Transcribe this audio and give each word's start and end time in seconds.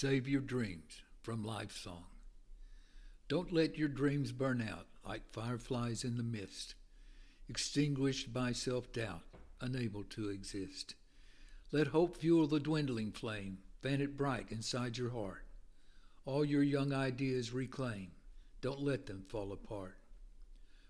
Save 0.00 0.26
your 0.26 0.40
dreams 0.40 1.02
from 1.20 1.44
Life 1.44 1.76
Song. 1.76 2.06
Don't 3.28 3.52
let 3.52 3.76
your 3.76 3.90
dreams 3.90 4.32
burn 4.32 4.66
out 4.66 4.86
like 5.06 5.30
fireflies 5.30 6.04
in 6.04 6.16
the 6.16 6.22
mist, 6.22 6.74
extinguished 7.50 8.32
by 8.32 8.52
self 8.52 8.90
doubt, 8.94 9.20
unable 9.60 10.04
to 10.04 10.30
exist. 10.30 10.94
Let 11.70 11.88
hope 11.88 12.16
fuel 12.16 12.46
the 12.46 12.60
dwindling 12.60 13.12
flame, 13.12 13.58
fan 13.82 14.00
it 14.00 14.16
bright 14.16 14.46
inside 14.50 14.96
your 14.96 15.10
heart. 15.10 15.44
All 16.24 16.46
your 16.46 16.62
young 16.62 16.94
ideas 16.94 17.52
reclaim, 17.52 18.12
don't 18.62 18.80
let 18.80 19.04
them 19.04 19.26
fall 19.28 19.52
apart. 19.52 19.98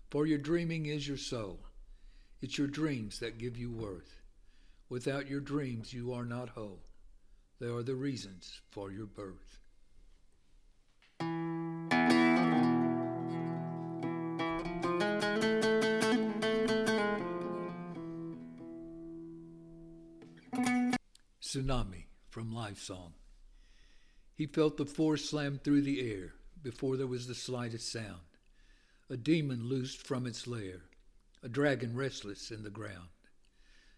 For 0.09 0.25
your 0.25 0.39
dreaming 0.39 0.85
is 0.85 1.05
your 1.05 1.17
soul. 1.17 1.59
It's 2.41 2.57
your 2.57 2.67
dreams 2.67 3.19
that 3.19 3.39
give 3.39 3.57
you 3.57 3.71
worth. 3.71 4.21
Without 4.87 5.29
your 5.29 5.41
dreams, 5.41 5.91
you 5.91 6.13
are 6.13 6.23
not 6.23 6.47
whole. 6.47 6.79
They 7.61 7.67
are 7.67 7.83
the 7.83 7.93
reasons 7.93 8.59
for 8.71 8.91
your 8.91 9.05
birth. 9.05 9.59
Tsunami 21.39 22.05
from 22.29 22.51
Life 22.51 22.79
Song. 22.79 23.13
He 24.33 24.47
felt 24.47 24.77
the 24.77 24.85
force 24.87 25.29
slam 25.29 25.59
through 25.63 25.83
the 25.83 26.11
air 26.11 26.33
before 26.63 26.97
there 26.97 27.05
was 27.05 27.27
the 27.27 27.35
slightest 27.35 27.91
sound. 27.91 28.21
A 29.07 29.17
demon 29.17 29.69
loosed 29.69 30.01
from 30.01 30.25
its 30.25 30.47
lair, 30.47 30.81
a 31.43 31.47
dragon 31.47 31.95
restless 31.95 32.49
in 32.49 32.63
the 32.63 32.71
ground. 32.71 33.09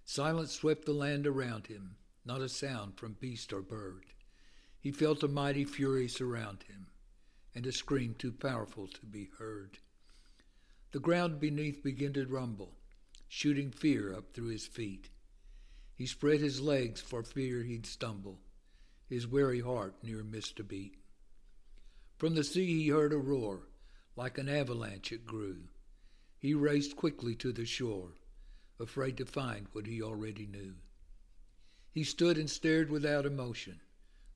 Silence 0.04 0.52
swept 0.52 0.84
the 0.84 0.92
land 0.92 1.26
around 1.26 1.68
him, 1.68 1.96
not 2.26 2.42
a 2.42 2.50
sound 2.50 2.98
from 2.98 3.18
beast 3.20 3.52
or 3.52 3.62
bird. 3.62 4.06
He 4.80 4.92
felt 4.92 5.24
a 5.24 5.28
mighty 5.28 5.66
fury 5.66 6.08
surround 6.08 6.64
him, 6.64 6.88
and 7.56 7.66
a 7.66 7.72
scream 7.72 8.16
too 8.16 8.32
powerful 8.32 8.88
to 8.88 9.06
be 9.06 9.30
heard. 9.38 9.80
The 10.92 11.00
ground 11.00 11.40
beneath 11.40 11.84
began 11.84 12.14
to 12.14 12.26
rumble, 12.26 12.76
shooting 13.28 13.72
fear 13.72 14.14
up 14.14 14.34
through 14.34 14.50
his 14.50 14.68
feet. 14.68 15.10
He 15.96 16.06
spread 16.06 16.40
his 16.40 16.62
legs 16.62 17.02
for 17.02 17.24
fear 17.24 17.64
he'd 17.64 17.86
stumble, 17.86 18.40
his 19.08 19.28
weary 19.28 19.62
heart 19.62 19.96
near 20.04 20.24
missed 20.24 20.60
a 20.60 20.64
beat. 20.64 20.96
From 22.18 22.36
the 22.36 22.44
sea 22.44 22.84
he 22.84 22.90
heard 22.90 23.14
a 23.14 23.18
roar, 23.18 23.68
like 24.16 24.38
an 24.38 24.50
avalanche 24.50 25.12
it 25.12 25.26
grew. 25.26 25.64
He 26.38 26.54
raced 26.54 26.96
quickly 26.96 27.36
to 27.36 27.52
the 27.52 27.66
shore, 27.66 28.16
afraid 28.80 29.18
to 29.18 29.26
find 29.26 29.68
what 29.72 29.88
he 29.88 30.02
already 30.02 30.46
knew. 30.46 30.76
He 31.94 32.04
stood 32.04 32.40
and 32.40 32.50
stared 32.50 32.90
without 32.90 33.24
emotion. 33.24 33.80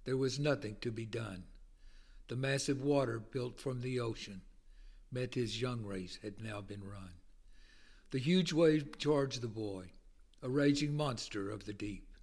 There 0.03 0.15
was 0.15 0.37
nothing 0.37 0.77
to 0.81 0.91
be 0.91 1.07
done. 1.07 1.45
The 2.27 2.35
massive 2.35 2.81
water 2.81 3.19
built 3.19 3.59
from 3.59 3.81
the 3.81 3.99
ocean 3.99 4.43
met 5.11 5.33
his 5.33 5.59
young 5.59 5.83
race 5.83 6.19
had 6.21 6.39
now 6.39 6.61
been 6.61 6.83
run. 6.83 7.15
The 8.11 8.19
huge 8.19 8.53
wave 8.53 8.97
charged 8.99 9.41
the 9.41 9.47
boy, 9.47 9.91
a 10.43 10.49
raging 10.49 10.95
monster 10.95 11.49
of 11.49 11.65
the 11.65 11.73
deep. 11.73 12.13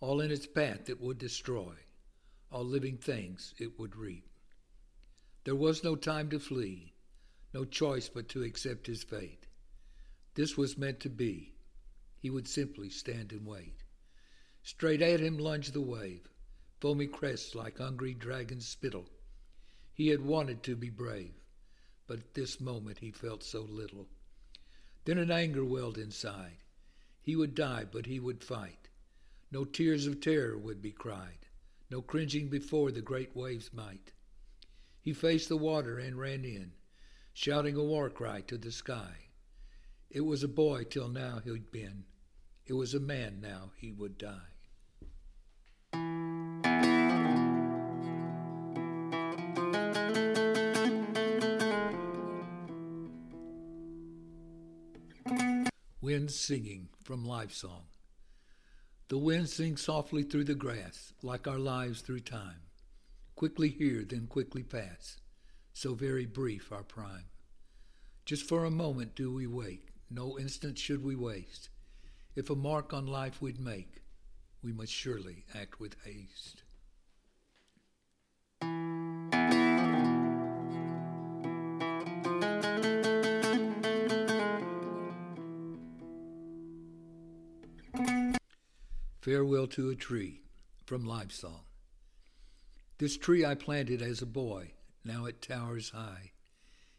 All 0.00 0.22
in 0.22 0.30
its 0.30 0.46
path 0.46 0.88
it 0.88 0.98
would 0.98 1.18
destroy, 1.18 1.74
all 2.50 2.64
living 2.64 2.96
things 2.96 3.52
it 3.58 3.78
would 3.78 3.96
reap. 3.96 4.30
There 5.44 5.54
was 5.54 5.84
no 5.84 5.94
time 5.94 6.30
to 6.30 6.40
flee, 6.40 6.94
no 7.52 7.66
choice 7.66 8.08
but 8.08 8.30
to 8.30 8.42
accept 8.42 8.86
his 8.86 9.04
fate. 9.04 9.46
This 10.34 10.56
was 10.56 10.78
meant 10.78 11.00
to 11.00 11.10
be. 11.10 11.54
He 12.16 12.30
would 12.30 12.48
simply 12.48 12.88
stand 12.88 13.30
and 13.32 13.44
wait. 13.44 13.84
Straight 14.66 15.02
at 15.02 15.20
him 15.20 15.36
lunged 15.36 15.74
the 15.74 15.82
wave, 15.82 16.26
foamy 16.80 17.06
crests 17.06 17.54
like 17.54 17.76
hungry 17.76 18.14
dragon's 18.14 18.66
spittle. 18.66 19.10
He 19.92 20.08
had 20.08 20.22
wanted 20.22 20.62
to 20.62 20.74
be 20.74 20.88
brave, 20.88 21.34
but 22.06 22.18
at 22.18 22.32
this 22.32 22.58
moment 22.62 22.98
he 22.98 23.10
felt 23.10 23.44
so 23.44 23.60
little. 23.60 24.08
Then 25.04 25.18
an 25.18 25.30
anger 25.30 25.66
welled 25.66 25.98
inside. 25.98 26.56
He 27.20 27.36
would 27.36 27.54
die, 27.54 27.84
but 27.84 28.06
he 28.06 28.18
would 28.18 28.42
fight. 28.42 28.88
No 29.50 29.66
tears 29.66 30.06
of 30.06 30.22
terror 30.22 30.56
would 30.56 30.80
be 30.80 30.92
cried, 30.92 31.46
no 31.90 32.00
cringing 32.00 32.48
before 32.48 32.90
the 32.90 33.02
great 33.02 33.36
wave's 33.36 33.70
might. 33.70 34.14
He 34.98 35.12
faced 35.12 35.50
the 35.50 35.58
water 35.58 35.98
and 35.98 36.18
ran 36.18 36.46
in, 36.46 36.72
shouting 37.34 37.76
a 37.76 37.84
war 37.84 38.08
cry 38.08 38.40
to 38.40 38.56
the 38.56 38.72
sky. 38.72 39.28
It 40.08 40.22
was 40.22 40.42
a 40.42 40.48
boy 40.48 40.84
till 40.84 41.10
now 41.10 41.40
he'd 41.40 41.70
been. 41.70 42.06
It 42.64 42.72
was 42.72 42.94
a 42.94 42.98
man 42.98 43.42
now 43.42 43.72
he 43.76 43.92
would 43.92 44.16
die. 44.16 44.53
Wind 56.24 56.32
Singing 56.32 56.88
from 57.02 57.22
Life 57.26 57.52
Song. 57.52 57.82
The 59.08 59.18
wind 59.18 59.50
sings 59.50 59.82
softly 59.82 60.22
through 60.22 60.44
the 60.44 60.54
grass, 60.54 61.12
like 61.22 61.46
our 61.46 61.58
lives 61.58 62.00
through 62.00 62.20
time. 62.20 62.62
Quickly 63.36 63.68
here, 63.68 64.06
then 64.08 64.26
quickly 64.26 64.62
pass, 64.62 65.18
so 65.74 65.92
very 65.92 66.24
brief 66.24 66.72
our 66.72 66.82
prime. 66.82 67.26
Just 68.24 68.48
for 68.48 68.64
a 68.64 68.70
moment 68.70 69.14
do 69.14 69.34
we 69.34 69.46
wake, 69.46 69.88
no 70.08 70.38
instant 70.38 70.78
should 70.78 71.04
we 71.04 71.14
waste. 71.14 71.68
If 72.34 72.48
a 72.48 72.56
mark 72.56 72.94
on 72.94 73.06
life 73.06 73.42
we'd 73.42 73.60
make, 73.60 74.00
we 74.62 74.72
must 74.72 74.94
surely 74.94 75.44
act 75.54 75.78
with 75.78 75.94
haste. 76.06 76.63
Farewell 89.24 89.66
to 89.68 89.88
a 89.88 89.94
Tree 89.94 90.42
from 90.84 91.06
Life 91.06 91.32
Song. 91.32 91.62
This 92.98 93.16
tree 93.16 93.42
I 93.42 93.54
planted 93.54 94.02
as 94.02 94.20
a 94.20 94.26
boy, 94.26 94.72
now 95.02 95.24
it 95.24 95.40
towers 95.40 95.88
high. 95.88 96.32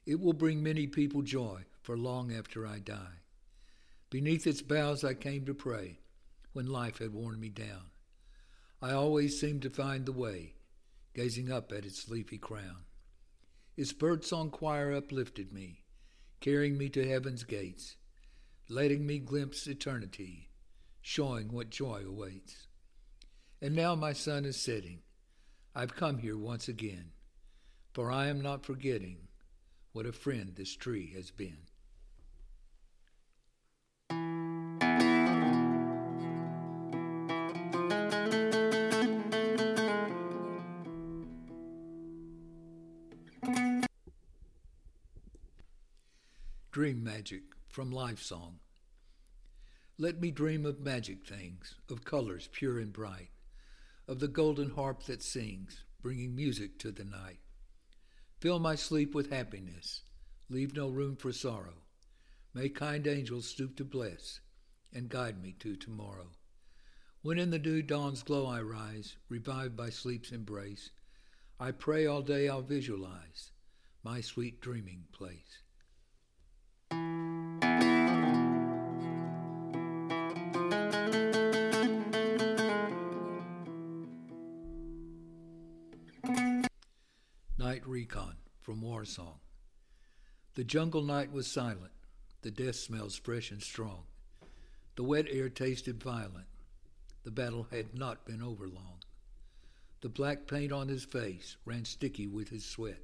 It 0.08 0.20
will 0.20 0.34
bring 0.34 0.64
many 0.64 0.88
people 0.88 1.22
joy 1.22 1.66
for 1.84 1.96
long 1.96 2.34
after 2.34 2.66
I 2.66 2.80
die. 2.80 3.22
Beneath 4.10 4.48
its 4.48 4.64
boughs 4.64 5.04
I 5.04 5.14
came 5.14 5.46
to 5.46 5.54
pray 5.54 6.00
when 6.52 6.66
life 6.66 6.98
had 6.98 7.14
worn 7.14 7.40
me 7.40 7.50
down. 7.50 7.92
I 8.82 8.94
always 8.94 9.40
seemed 9.40 9.62
to 9.62 9.70
find 9.70 10.08
the 10.08 10.12
way, 10.12 10.56
gazing 11.14 11.52
up 11.52 11.72
at 11.72 11.86
its 11.86 12.10
leafy 12.10 12.40
crown. 12.40 12.86
Its 13.78 13.94
birdsong 13.94 14.50
choir 14.50 14.92
uplifted 14.92 15.54
me, 15.54 15.84
carrying 16.40 16.76
me 16.76 16.90
to 16.90 17.08
heaven's 17.08 17.44
gates, 17.44 17.98
letting 18.68 19.06
me 19.06 19.20
glimpse 19.20 19.68
eternity, 19.68 20.50
showing 21.08 21.54
what 21.54 21.70
joy 21.70 22.02
awaits. 22.04 22.66
And 23.62 23.76
now 23.76 23.94
my 23.94 24.12
sun 24.12 24.44
is 24.44 24.60
setting. 24.60 25.02
I've 25.76 25.96
come 25.96 26.18
here 26.18 26.36
once 26.36 26.68
again, 26.68 27.12
for 27.94 28.12
I 28.12 28.26
am 28.26 28.42
not 28.42 28.66
forgetting 28.66 29.28
what 29.94 30.08
a 30.08 30.12
friend 30.12 30.54
this 30.56 30.76
tree 30.76 31.14
has 31.14 31.30
been. 31.30 31.60
Dream 46.72 47.04
Magic 47.04 47.44
from 47.70 47.92
Life 47.92 48.24
Song. 48.24 48.58
Let 49.98 50.20
me 50.20 50.30
dream 50.30 50.66
of 50.66 50.82
magic 50.82 51.26
things, 51.26 51.76
of 51.90 52.04
colors 52.04 52.50
pure 52.52 52.80
and 52.80 52.92
bright, 52.92 53.30
of 54.10 54.20
the 54.20 54.28
golden 54.28 54.72
harp 54.72 55.04
that 55.04 55.24
sings, 55.24 55.86
bringing 56.02 56.36
music 56.36 56.78
to 56.80 56.92
the 56.92 57.06
night. 57.06 57.40
Fill 58.42 58.60
my 58.60 58.76
sleep 58.76 59.16
with 59.16 59.32
happiness, 59.32 60.02
leave 60.50 60.76
no 60.76 60.90
room 60.90 61.16
for 61.16 61.32
sorrow. 61.32 61.84
May 62.54 62.68
kind 62.68 63.08
angels 63.08 63.48
stoop 63.48 63.78
to 63.78 63.86
bless 63.86 64.42
and 64.92 65.08
guide 65.08 65.42
me 65.42 65.56
to 65.60 65.78
tomorrow. 65.78 66.32
When 67.22 67.40
in 67.40 67.52
the 67.52 67.58
new 67.58 67.82
dawn's 67.82 68.22
glow 68.22 68.48
I 68.48 68.62
rise, 68.62 69.16
revived 69.30 69.78
by 69.78 69.92
sleep's 69.92 70.34
embrace, 70.34 70.90
I 71.58 71.72
pray 71.72 72.06
all 72.06 72.22
day 72.22 72.50
I'll 72.50 72.62
visualize 72.62 73.52
my 74.04 74.20
sweet 74.20 74.60
dreaming 74.60 75.06
place. 75.14 75.64
Recon 88.06 88.36
from 88.62 88.82
War 88.82 89.04
Song. 89.04 89.40
The 90.54 90.64
jungle 90.64 91.02
night 91.02 91.32
was 91.32 91.48
silent, 91.48 91.92
the 92.44 92.52
death 92.52 92.76
smells 92.76 93.18
fresh 93.18 93.50
and 93.50 93.64
strong. 93.64 94.04
The 94.96 95.04
wet 95.04 95.26
air 95.28 95.50
tasted 95.50 96.04
violent, 96.04 96.46
the 97.24 97.32
battle 97.32 97.66
had 97.72 97.98
not 97.98 98.24
been 98.24 98.44
over 98.44 98.68
long. 98.68 99.00
The 100.02 100.10
black 100.10 100.46
paint 100.46 100.72
on 100.72 100.88
his 100.88 101.04
face 101.04 101.58
ran 101.66 101.84
sticky 101.84 102.28
with 102.28 102.50
his 102.50 102.64
sweat. 102.64 103.02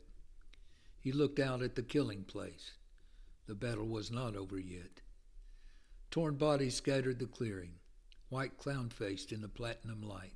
He 0.99 1.11
looked 1.11 1.39
out 1.39 1.63
at 1.63 1.73
the 1.73 1.81
killing 1.81 2.23
place. 2.23 2.73
The 3.47 3.55
battle 3.55 3.87
was 3.87 4.11
not 4.11 4.35
over 4.35 4.59
yet. 4.59 5.01
Torn 6.11 6.35
bodies 6.35 6.75
scattered 6.75 7.17
the 7.17 7.25
clearing, 7.25 7.79
white 8.29 8.59
clown 8.59 8.89
faced 8.89 9.31
in 9.31 9.41
the 9.41 9.49
platinum 9.49 10.03
light. 10.03 10.35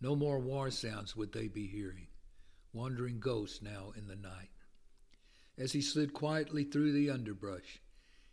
No 0.00 0.16
more 0.16 0.40
war 0.40 0.68
sounds 0.72 1.14
would 1.14 1.30
they 1.30 1.46
be 1.46 1.68
hearing 1.68 2.08
wandering 2.78 3.18
ghosts 3.18 3.60
now 3.60 3.92
in 3.96 4.06
the 4.06 4.14
night. 4.14 4.50
As 5.58 5.72
he 5.72 5.82
slid 5.82 6.12
quietly 6.12 6.62
through 6.62 6.92
the 6.92 7.10
underbrush, 7.10 7.82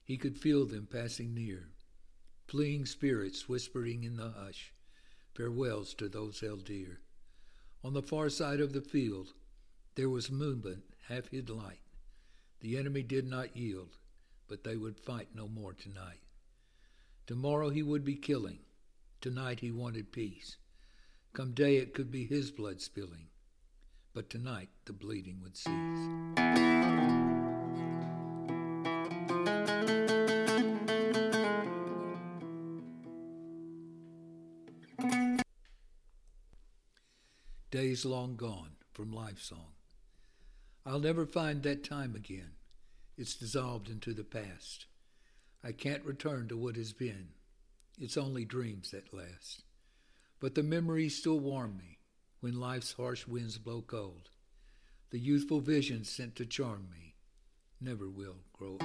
he 0.03 0.17
could 0.17 0.37
feel 0.37 0.67
them 0.67 0.85
passing 0.85 1.33
near, 1.33 1.69
fleeing 2.45 2.85
spirits 2.85 3.49
whispering 3.49 4.03
in 4.03 4.17
the 4.17 4.29
hush, 4.29 4.71
farewells 5.33 5.95
to 5.95 6.07
those 6.07 6.41
held 6.41 6.63
dear. 6.63 6.99
On 7.83 7.93
the 7.93 8.03
far 8.03 8.29
side 8.29 8.59
of 8.59 8.71
the 8.71 8.81
field, 8.81 9.33
there 9.95 10.11
was 10.11 10.29
movement, 10.29 10.83
half 11.07 11.29
hid 11.29 11.49
light. 11.49 11.81
The 12.59 12.77
enemy 12.77 13.01
did 13.01 13.25
not 13.25 13.57
yield, 13.57 13.97
but 14.47 14.63
they 14.63 14.77
would 14.77 14.99
fight 14.99 15.29
no 15.33 15.47
more 15.47 15.73
tonight. 15.73 16.21
Tomorrow 17.25 17.71
he 17.71 17.81
would 17.81 18.05
be 18.05 18.15
killing. 18.15 18.59
Tonight 19.21 19.61
he 19.61 19.71
wanted 19.71 20.11
peace. 20.11 20.57
Come 21.33 21.53
day 21.53 21.77
it 21.77 21.95
could 21.95 22.11
be 22.11 22.27
his 22.27 22.51
blood 22.51 22.79
spilling 22.79 23.29
but 24.15 24.29
tonight 24.29 24.69
the 24.85 24.93
bleeding 24.93 25.41
would 25.43 25.57
cease. 25.57 25.71
Days 37.69 38.05
long 38.05 38.37
gone 38.37 38.77
from 38.93 39.11
life 39.11 39.41
song. 39.41 39.73
I'll 40.85 40.99
never 40.99 41.25
find 41.25 41.61
that 41.63 41.83
time 41.83 42.15
again. 42.15 42.51
It's 43.17 43.35
dissolved 43.35 43.89
into 43.89 44.13
the 44.13 44.23
past. 44.23 44.85
I 45.61 45.73
can't 45.73 46.05
return 46.05 46.47
to 46.47 46.55
what 46.55 46.77
has 46.77 46.93
been. 46.93 47.29
It's 47.99 48.15
only 48.15 48.45
dreams 48.45 48.91
that 48.91 49.13
last. 49.13 49.63
But 50.39 50.55
the 50.55 50.63
memories 50.63 51.17
still 51.17 51.39
warm 51.39 51.75
me 51.77 51.95
when 52.45 52.59
life's 52.59 52.93
harsh 52.93 53.25
winds 53.25 53.57
blow 53.57 53.81
cold. 53.81 54.29
The 55.09 55.17
youthful 55.17 55.61
vision 55.61 56.03
sent 56.03 56.35
to 56.35 56.45
charm 56.45 56.89
me 56.91 57.15
never 57.81 58.07
will 58.07 58.35
grow 58.53 58.77
old. 58.79 58.81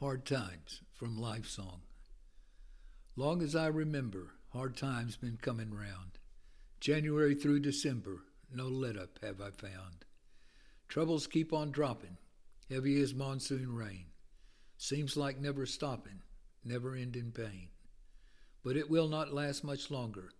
Hard 0.00 0.24
Times 0.24 0.80
from 0.94 1.20
Life 1.20 1.46
Song. 1.46 1.82
Long 3.14 3.42
as 3.42 3.54
I 3.54 3.66
remember, 3.66 4.36
hard 4.54 4.74
times 4.74 5.18
been 5.18 5.36
coming 5.36 5.74
round. 5.74 6.18
January 6.80 7.34
through 7.34 7.60
December, 7.60 8.22
no 8.50 8.68
let 8.68 8.96
up 8.96 9.18
have 9.22 9.42
I 9.42 9.50
found. 9.50 10.05
Troubles 10.88 11.26
keep 11.26 11.52
on 11.52 11.70
dropping, 11.70 12.16
heavy 12.70 13.00
as 13.02 13.14
monsoon 13.14 13.74
rain. 13.74 14.06
Seems 14.78 15.16
like 15.16 15.40
never 15.40 15.66
stopping, 15.66 16.22
never 16.64 16.94
ending 16.94 17.32
pain. 17.32 17.68
But 18.64 18.76
it 18.76 18.90
will 18.90 19.08
not 19.08 19.34
last 19.34 19.64
much 19.64 19.90
longer. 19.90 20.30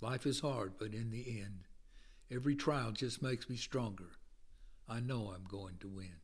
Life 0.00 0.26
is 0.26 0.40
hard, 0.40 0.72
but 0.78 0.94
in 0.94 1.10
the 1.10 1.40
end, 1.40 1.68
every 2.30 2.56
trial 2.56 2.92
just 2.92 3.22
makes 3.22 3.48
me 3.48 3.56
stronger. 3.56 4.10
I 4.88 5.00
know 5.00 5.32
I'm 5.34 5.44
going 5.48 5.76
to 5.80 5.88
win. 5.88 6.14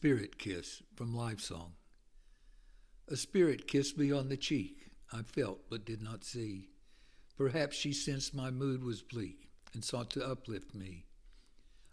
Spirit 0.00 0.38
Kiss 0.38 0.82
from 0.96 1.14
Life 1.14 1.40
Song. 1.40 1.74
A 3.08 3.16
spirit 3.16 3.68
kissed 3.68 3.98
me 3.98 4.10
on 4.10 4.30
the 4.30 4.36
cheek, 4.38 4.88
I 5.12 5.20
felt 5.20 5.68
but 5.68 5.84
did 5.84 6.00
not 6.00 6.24
see. 6.24 6.70
Perhaps 7.36 7.76
she 7.76 7.92
sensed 7.92 8.34
my 8.34 8.50
mood 8.50 8.82
was 8.82 9.02
bleak 9.02 9.50
and 9.74 9.84
sought 9.84 10.08
to 10.12 10.26
uplift 10.26 10.74
me. 10.74 11.04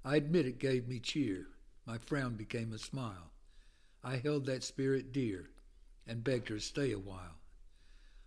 I 0.06 0.16
admit 0.16 0.46
it 0.46 0.58
gave 0.58 0.88
me 0.88 1.02
cheer. 1.02 1.48
My 1.86 1.98
frown 1.98 2.38
became 2.38 2.72
a 2.72 2.78
smile. 2.78 3.34
I 4.02 4.16
held 4.16 4.46
that 4.46 4.64
spirit 4.64 5.12
dear 5.12 5.50
and 6.08 6.24
begged 6.24 6.48
her 6.48 6.62
stay 6.62 6.94
a 6.94 7.00
while. 7.00 7.42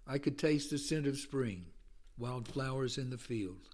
I 0.07 0.19
could 0.19 0.37
taste 0.37 0.69
the 0.69 0.77
scent 0.77 1.07
of 1.07 1.17
spring, 1.17 1.65
wild 2.19 2.47
flowers 2.47 2.99
in 2.99 3.09
the 3.09 3.17
field. 3.17 3.71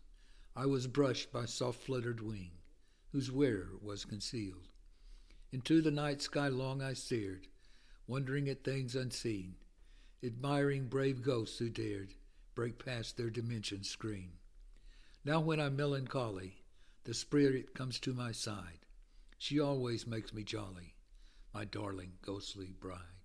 I 0.55 0.67
was 0.67 0.87
brushed 0.87 1.33
by 1.33 1.47
soft 1.47 1.81
fluttered 1.81 2.21
wing, 2.21 2.53
whose 3.11 3.33
wearer 3.33 3.71
was 3.83 4.05
concealed. 4.05 4.69
Into 5.53 5.81
the 5.81 5.91
night 5.91 6.23
sky 6.23 6.49
long 6.49 6.83
I 6.83 6.95
stared, 6.95 7.47
wondering 8.07 8.49
at 8.49 8.65
things 8.65 8.97
unseen, 8.97 9.57
admiring 10.23 10.89
brave 10.89 11.23
ghosts 11.23 11.59
who 11.59 11.71
dared 11.71 12.15
break 12.55 12.85
past 12.85 13.17
their 13.17 13.31
dimension 13.31 13.85
screen. 13.85 14.33
Now 15.25 15.41
when 15.41 15.61
I'm 15.61 15.77
melancholy, 15.77 16.65
the 17.05 17.15
spirit 17.15 17.75
comes 17.75 18.01
to 18.01 18.15
my 18.15 18.33
side. 18.33 18.87
She 19.39 19.61
always 19.61 20.07
makes 20.07 20.33
me 20.33 20.43
jolly, 20.43 20.95
my 21.53 21.65
darling 21.65 22.15
ghostly 22.23 22.73
bride. 22.81 23.16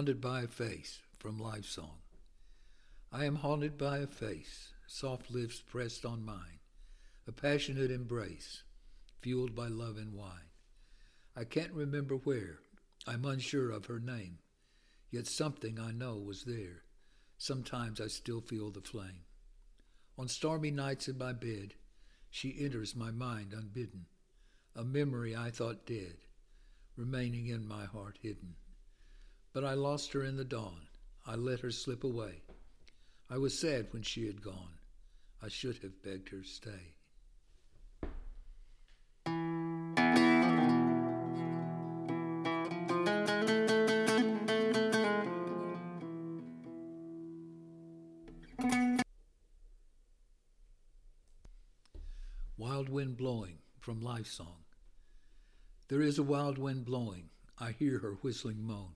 Haunted 0.00 0.22
by 0.22 0.40
a 0.40 0.48
Face 0.48 1.00
from 1.18 1.38
Life 1.38 1.66
Song. 1.66 1.98
I 3.12 3.26
am 3.26 3.36
haunted 3.36 3.76
by 3.76 3.98
a 3.98 4.06
face, 4.06 4.72
soft 4.86 5.30
lips 5.30 5.60
pressed 5.60 6.06
on 6.06 6.24
mine, 6.24 6.60
a 7.28 7.32
passionate 7.32 7.90
embrace, 7.90 8.62
fueled 9.20 9.54
by 9.54 9.68
love 9.68 9.98
and 9.98 10.14
wine. 10.14 10.48
I 11.36 11.44
can't 11.44 11.74
remember 11.74 12.14
where. 12.14 12.60
I'm 13.06 13.26
unsure 13.26 13.70
of 13.70 13.84
her 13.88 14.00
name. 14.00 14.38
Yet 15.10 15.26
something 15.26 15.78
I 15.78 15.92
know 15.92 16.16
was 16.16 16.44
there. 16.44 16.84
Sometimes 17.36 18.00
I 18.00 18.06
still 18.06 18.40
feel 18.40 18.70
the 18.70 18.80
flame. 18.80 19.26
On 20.16 20.28
stormy 20.28 20.70
nights 20.70 21.08
in 21.08 21.18
my 21.18 21.34
bed, 21.34 21.74
she 22.30 22.56
enters 22.58 22.96
my 22.96 23.10
mind 23.10 23.52
unbidden, 23.52 24.06
a 24.74 24.82
memory 24.82 25.36
I 25.36 25.50
thought 25.50 25.84
dead, 25.84 26.16
remaining 26.96 27.48
in 27.48 27.68
my 27.68 27.84
heart 27.84 28.18
hidden. 28.22 28.54
But 29.52 29.64
I 29.64 29.74
lost 29.74 30.12
her 30.12 30.22
in 30.22 30.36
the 30.36 30.44
dawn. 30.44 30.86
I 31.26 31.34
let 31.34 31.60
her 31.60 31.70
slip 31.70 32.04
away. 32.04 32.42
I 33.28 33.38
was 33.38 33.58
sad 33.58 33.88
when 33.90 34.02
she 34.02 34.26
had 34.26 34.42
gone. 34.42 34.78
I 35.42 35.48
should 35.48 35.78
have 35.78 36.02
begged 36.02 36.28
her 36.28 36.44
stay. 36.44 36.94
Wild 52.56 52.88
Wind 52.88 53.16
Blowing 53.16 53.58
from 53.80 54.00
Life 54.00 54.26
Song. 54.26 54.64
There 55.88 56.02
is 56.02 56.18
a 56.18 56.22
wild 56.22 56.56
wind 56.56 56.84
blowing, 56.84 57.30
I 57.58 57.72
hear 57.72 57.98
her 57.98 58.12
whistling 58.22 58.62
moan, 58.62 58.94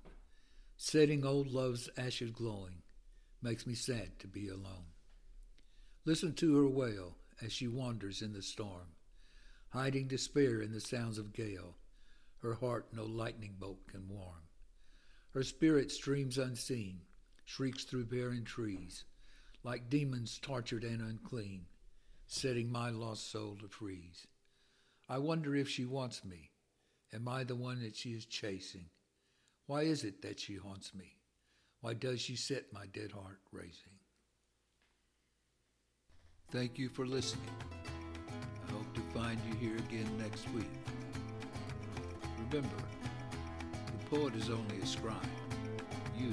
setting 0.77 1.25
old 1.25 1.49
love's 1.49 1.89
ashes 1.97 2.31
glowing, 2.31 2.83
makes 3.43 3.67
me 3.67 3.75
sad 3.75 4.19
to 4.19 4.27
be 4.27 4.49
alone. 4.49 4.87
Listen 6.05 6.35
to 6.35 6.57
her 6.57 6.69
wail 6.69 7.17
as 7.43 7.53
she 7.53 7.69
wanders 7.69 8.23
in 8.23 8.33
the 8.33 8.43
storm, 8.43 8.89
hiding 9.71 10.07
despair 10.09 10.61
in 10.61 10.73
the 10.73 10.81
sounds 10.81 11.19
of 11.19 11.33
gale, 11.33 11.77
her 12.39 12.55
heart 12.55 12.87
no 12.93 13.05
lightning 13.05 13.57
bolt 13.59 13.87
can 13.87 14.09
warm. 14.09 14.43
Her 15.33 15.43
spirit 15.43 15.91
streams 15.91 16.39
unseen, 16.39 17.01
shrieks 17.45 17.85
through 17.85 18.05
barren 18.07 18.45
trees, 18.45 19.05
like 19.63 19.89
demons 19.89 20.39
tortured 20.41 20.85
and 20.85 21.01
unclean, 21.01 21.67
setting 22.27 22.71
my 22.71 22.91
lost 22.91 23.31
soul 23.31 23.57
to 23.61 23.69
freeze. 23.69 24.27
I 25.09 25.19
wonder 25.19 25.57
if 25.57 25.69
she 25.69 25.85
wants 25.85 26.25
me. 26.25 26.51
Am 27.13 27.29
I 27.29 27.45
the 27.45 27.57
one 27.57 27.83
that 27.83 27.97
she 27.97 28.11
is 28.11 28.27
chasing? 28.27 28.87
Why 29.67 29.83
is 29.83 30.05
it 30.05 30.21
that 30.23 30.41
she 30.41 30.57
haunts 30.57 30.95
me? 30.95 31.17
Why 31.81 31.95
does 31.95 32.21
she 32.21 32.37
set 32.37 32.73
my 32.73 32.87
dead 32.93 33.13
heart 33.13 33.41
racing? 33.51 33.99
Thank 36.51 36.79
you 36.79 36.89
for 36.89 37.07
listening. 37.07 37.49
I 38.69 38.73
hope 38.73 38.93
to 38.95 39.01
find 39.19 39.41
you 39.49 39.55
here 39.57 39.79
again 39.79 40.09
next 40.19 40.49
week. 40.51 40.71
Remember, 42.51 42.77
the 43.87 44.17
poet 44.17 44.35
is 44.35 44.51
only 44.51 44.79
a 44.81 44.87
scribe. 44.87 45.17
You 46.19 46.31